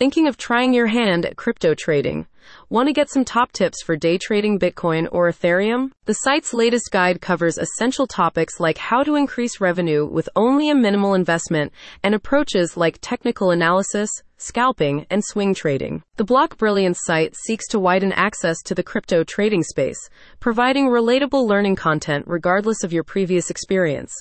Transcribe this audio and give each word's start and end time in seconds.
Thinking 0.00 0.28
of 0.28 0.38
trying 0.38 0.72
your 0.72 0.86
hand 0.86 1.26
at 1.26 1.36
crypto 1.36 1.74
trading? 1.74 2.26
Want 2.70 2.86
to 2.88 2.94
get 2.94 3.10
some 3.10 3.22
top 3.22 3.52
tips 3.52 3.82
for 3.82 3.96
day 3.96 4.16
trading 4.16 4.58
Bitcoin 4.58 5.06
or 5.12 5.30
Ethereum? 5.30 5.90
The 6.06 6.14
site's 6.14 6.54
latest 6.54 6.90
guide 6.90 7.20
covers 7.20 7.58
essential 7.58 8.06
topics 8.06 8.58
like 8.58 8.78
how 8.78 9.02
to 9.02 9.14
increase 9.14 9.60
revenue 9.60 10.06
with 10.06 10.30
only 10.34 10.70
a 10.70 10.74
minimal 10.74 11.12
investment 11.12 11.74
and 12.02 12.14
approaches 12.14 12.78
like 12.78 12.96
technical 13.02 13.50
analysis, 13.50 14.10
scalping, 14.38 15.04
and 15.10 15.22
swing 15.22 15.52
trading. 15.52 16.02
The 16.20 16.26
Block 16.26 16.58
Brilliance 16.58 16.98
site 17.04 17.34
seeks 17.34 17.66
to 17.68 17.80
widen 17.80 18.12
access 18.12 18.60
to 18.66 18.74
the 18.74 18.82
crypto 18.82 19.24
trading 19.24 19.62
space, 19.62 20.10
providing 20.38 20.88
relatable 20.88 21.48
learning 21.48 21.76
content 21.76 22.26
regardless 22.28 22.84
of 22.84 22.92
your 22.92 23.04
previous 23.04 23.48
experience. 23.48 24.12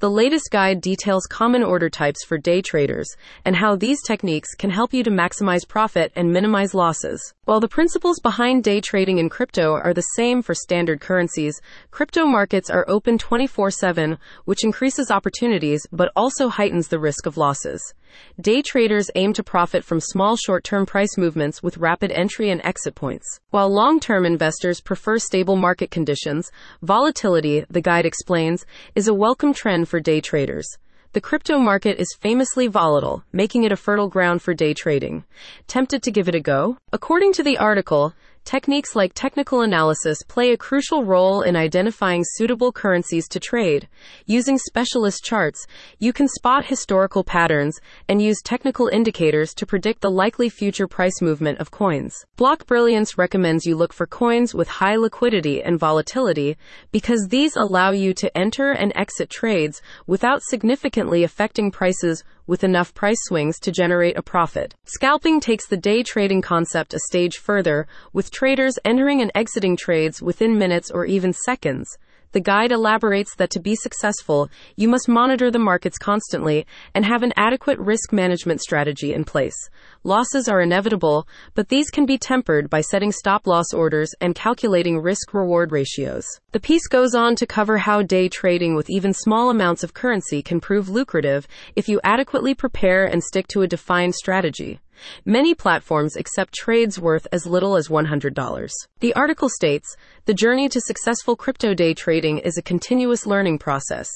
The 0.00 0.10
latest 0.10 0.50
guide 0.50 0.80
details 0.80 1.26
common 1.26 1.62
order 1.62 1.88
types 1.88 2.24
for 2.24 2.36
day 2.36 2.60
traders 2.60 3.08
and 3.44 3.54
how 3.54 3.76
these 3.76 4.02
techniques 4.02 4.54
can 4.54 4.70
help 4.70 4.92
you 4.92 5.04
to 5.04 5.10
maximize 5.10 5.66
profit 5.66 6.12
and 6.16 6.32
minimize 6.32 6.74
losses. 6.74 7.32
While 7.44 7.60
the 7.60 7.68
principles 7.68 8.18
behind 8.18 8.64
day 8.64 8.80
trading 8.80 9.18
in 9.18 9.28
crypto 9.28 9.74
are 9.74 9.94
the 9.94 10.02
same 10.16 10.42
for 10.42 10.54
standard 10.54 11.00
currencies, 11.00 11.60
crypto 11.92 12.26
markets 12.26 12.68
are 12.68 12.84
open 12.88 13.16
24 13.16 13.70
7, 13.70 14.18
which 14.44 14.64
increases 14.64 15.10
opportunities 15.12 15.86
but 15.92 16.10
also 16.16 16.48
heightens 16.48 16.88
the 16.88 16.98
risk 16.98 17.24
of 17.24 17.36
losses. 17.36 17.94
Day 18.40 18.62
traders 18.62 19.10
aim 19.14 19.32
to 19.32 19.42
profit 19.42 19.84
from 19.84 20.00
small 20.00 20.36
short 20.36 20.64
term 20.64 20.86
price 20.86 21.16
movements 21.16 21.43
with 21.62 21.76
rapid 21.76 22.10
entry 22.10 22.50
and 22.50 22.60
exit 22.64 22.94
points. 22.94 23.40
While 23.50 23.68
long 23.68 24.00
term 24.00 24.24
investors 24.24 24.80
prefer 24.80 25.18
stable 25.18 25.56
market 25.56 25.90
conditions, 25.90 26.50
volatility, 26.80 27.64
the 27.68 27.82
guide 27.82 28.06
explains, 28.06 28.64
is 28.94 29.08
a 29.08 29.14
welcome 29.14 29.52
trend 29.52 29.88
for 29.88 30.00
day 30.00 30.20
traders. 30.20 30.66
The 31.12 31.20
crypto 31.20 31.58
market 31.58 32.00
is 32.00 32.16
famously 32.18 32.66
volatile, 32.66 33.22
making 33.32 33.62
it 33.62 33.70
a 33.70 33.76
fertile 33.76 34.08
ground 34.08 34.42
for 34.42 34.54
day 34.54 34.74
trading. 34.74 35.24
Tempted 35.68 36.02
to 36.02 36.10
give 36.10 36.28
it 36.28 36.34
a 36.34 36.40
go? 36.40 36.76
According 36.92 37.34
to 37.34 37.44
the 37.44 37.58
article, 37.58 38.14
Techniques 38.44 38.94
like 38.94 39.12
technical 39.14 39.62
analysis 39.62 40.22
play 40.28 40.52
a 40.52 40.56
crucial 40.58 41.02
role 41.02 41.40
in 41.40 41.56
identifying 41.56 42.22
suitable 42.22 42.72
currencies 42.72 43.26
to 43.28 43.40
trade. 43.40 43.88
Using 44.26 44.58
specialist 44.58 45.24
charts, 45.24 45.66
you 45.98 46.12
can 46.12 46.28
spot 46.28 46.66
historical 46.66 47.24
patterns 47.24 47.80
and 48.06 48.20
use 48.20 48.42
technical 48.42 48.88
indicators 48.88 49.54
to 49.54 49.64
predict 49.64 50.02
the 50.02 50.10
likely 50.10 50.50
future 50.50 50.86
price 50.86 51.22
movement 51.22 51.58
of 51.58 51.70
coins. 51.70 52.26
Block 52.36 52.66
Brilliance 52.66 53.16
recommends 53.16 53.64
you 53.64 53.76
look 53.76 53.94
for 53.94 54.06
coins 54.06 54.54
with 54.54 54.68
high 54.68 54.96
liquidity 54.96 55.62
and 55.62 55.78
volatility 55.78 56.58
because 56.92 57.28
these 57.28 57.56
allow 57.56 57.92
you 57.92 58.12
to 58.12 58.36
enter 58.36 58.72
and 58.72 58.92
exit 58.94 59.30
trades 59.30 59.80
without 60.06 60.42
significantly 60.42 61.24
affecting 61.24 61.70
prices 61.70 62.22
with 62.46 62.64
enough 62.64 62.94
price 62.94 63.18
swings 63.24 63.58
to 63.60 63.72
generate 63.72 64.16
a 64.16 64.22
profit. 64.22 64.74
Scalping 64.84 65.40
takes 65.40 65.66
the 65.66 65.76
day 65.76 66.02
trading 66.02 66.42
concept 66.42 66.94
a 66.94 66.98
stage 66.98 67.38
further, 67.38 67.86
with 68.12 68.30
traders 68.30 68.78
entering 68.84 69.20
and 69.20 69.32
exiting 69.34 69.76
trades 69.76 70.22
within 70.22 70.58
minutes 70.58 70.90
or 70.90 71.04
even 71.06 71.32
seconds. 71.32 71.98
The 72.34 72.40
guide 72.40 72.72
elaborates 72.72 73.36
that 73.36 73.50
to 73.50 73.60
be 73.60 73.76
successful, 73.76 74.50
you 74.74 74.88
must 74.88 75.08
monitor 75.08 75.52
the 75.52 75.60
markets 75.60 75.98
constantly 75.98 76.66
and 76.92 77.04
have 77.04 77.22
an 77.22 77.32
adequate 77.36 77.78
risk 77.78 78.12
management 78.12 78.60
strategy 78.60 79.14
in 79.14 79.22
place. 79.22 79.54
Losses 80.02 80.48
are 80.48 80.60
inevitable, 80.60 81.28
but 81.54 81.68
these 81.68 81.90
can 81.90 82.06
be 82.06 82.18
tempered 82.18 82.68
by 82.68 82.80
setting 82.80 83.12
stop 83.12 83.46
loss 83.46 83.72
orders 83.72 84.10
and 84.20 84.34
calculating 84.34 84.98
risk 84.98 85.32
reward 85.32 85.70
ratios. 85.70 86.26
The 86.50 86.58
piece 86.58 86.88
goes 86.88 87.14
on 87.14 87.36
to 87.36 87.46
cover 87.46 87.78
how 87.78 88.02
day 88.02 88.28
trading 88.28 88.74
with 88.74 88.90
even 88.90 89.12
small 89.12 89.48
amounts 89.48 89.84
of 89.84 89.94
currency 89.94 90.42
can 90.42 90.60
prove 90.60 90.88
lucrative 90.88 91.46
if 91.76 91.88
you 91.88 92.00
adequately 92.02 92.52
prepare 92.52 93.04
and 93.04 93.22
stick 93.22 93.46
to 93.48 93.62
a 93.62 93.68
defined 93.68 94.16
strategy. 94.16 94.80
Many 95.24 95.54
platforms 95.54 96.16
accept 96.16 96.54
trades 96.54 97.00
worth 97.00 97.26
as 97.32 97.46
little 97.46 97.76
as 97.76 97.88
$100. 97.88 98.70
The 99.00 99.14
article 99.14 99.48
states 99.48 99.96
the 100.24 100.34
journey 100.34 100.68
to 100.68 100.80
successful 100.80 101.36
crypto 101.36 101.74
day 101.74 101.94
trading 101.94 102.38
is 102.38 102.56
a 102.56 102.62
continuous 102.62 103.26
learning 103.26 103.58
process. 103.58 104.08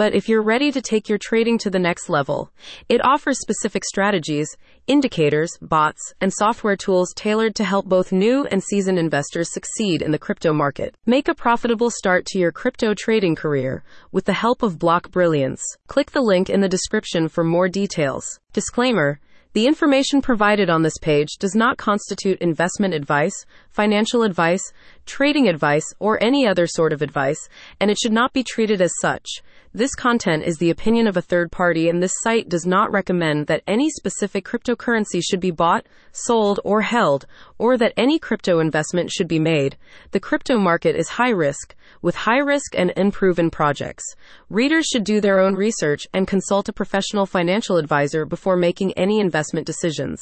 But 0.00 0.14
if 0.14 0.30
you're 0.30 0.40
ready 0.40 0.72
to 0.72 0.80
take 0.80 1.10
your 1.10 1.18
trading 1.18 1.58
to 1.58 1.68
the 1.68 1.78
next 1.78 2.08
level, 2.08 2.50
it 2.88 3.04
offers 3.04 3.38
specific 3.38 3.84
strategies, 3.84 4.48
indicators, 4.86 5.58
bots, 5.60 6.14
and 6.22 6.32
software 6.32 6.74
tools 6.74 7.12
tailored 7.14 7.54
to 7.56 7.64
help 7.64 7.84
both 7.84 8.10
new 8.10 8.46
and 8.46 8.62
seasoned 8.62 8.98
investors 8.98 9.52
succeed 9.52 10.00
in 10.00 10.10
the 10.10 10.18
crypto 10.18 10.54
market. 10.54 10.94
Make 11.04 11.28
a 11.28 11.34
profitable 11.34 11.90
start 11.90 12.24
to 12.28 12.38
your 12.38 12.50
crypto 12.50 12.94
trading 12.94 13.34
career 13.34 13.84
with 14.10 14.24
the 14.24 14.32
help 14.32 14.62
of 14.62 14.78
Block 14.78 15.10
Brilliance. 15.10 15.62
Click 15.86 16.12
the 16.12 16.22
link 16.22 16.48
in 16.48 16.62
the 16.62 16.68
description 16.68 17.28
for 17.28 17.44
more 17.44 17.68
details. 17.68 18.40
Disclaimer 18.54 19.20
the 19.52 19.66
information 19.66 20.22
provided 20.22 20.70
on 20.70 20.82
this 20.82 20.98
page 21.00 21.30
does 21.40 21.56
not 21.56 21.76
constitute 21.76 22.38
investment 22.40 22.94
advice, 22.94 23.34
financial 23.70 24.22
advice, 24.22 24.62
trading 25.06 25.48
advice, 25.48 25.84
or 25.98 26.22
any 26.22 26.46
other 26.46 26.68
sort 26.68 26.92
of 26.92 27.02
advice, 27.02 27.48
and 27.80 27.90
it 27.90 27.98
should 28.00 28.12
not 28.12 28.32
be 28.32 28.44
treated 28.44 28.80
as 28.80 28.92
such. 29.00 29.26
This 29.72 29.94
content 29.94 30.42
is 30.42 30.56
the 30.58 30.70
opinion 30.70 31.06
of 31.06 31.16
a 31.16 31.22
third 31.22 31.52
party, 31.52 31.88
and 31.88 32.02
this 32.02 32.14
site 32.22 32.48
does 32.48 32.66
not 32.66 32.90
recommend 32.90 33.46
that 33.46 33.62
any 33.68 33.88
specific 33.88 34.44
cryptocurrency 34.44 35.22
should 35.22 35.38
be 35.38 35.52
bought, 35.52 35.86
sold, 36.10 36.58
or 36.64 36.80
held, 36.80 37.24
or 37.56 37.78
that 37.78 37.92
any 37.96 38.18
crypto 38.18 38.58
investment 38.58 39.12
should 39.12 39.28
be 39.28 39.38
made. 39.38 39.76
The 40.10 40.18
crypto 40.18 40.58
market 40.58 40.96
is 40.96 41.10
high 41.10 41.30
risk, 41.30 41.76
with 42.02 42.16
high 42.16 42.40
risk 42.40 42.74
and 42.76 42.92
unproven 42.96 43.48
projects. 43.48 44.02
Readers 44.48 44.86
should 44.86 45.04
do 45.04 45.20
their 45.20 45.38
own 45.38 45.54
research 45.54 46.04
and 46.12 46.26
consult 46.26 46.68
a 46.68 46.72
professional 46.72 47.24
financial 47.24 47.76
advisor 47.76 48.26
before 48.26 48.56
making 48.56 48.92
any 48.94 49.20
investment 49.20 49.68
decisions. 49.68 50.20